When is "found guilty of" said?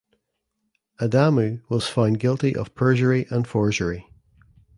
1.87-2.73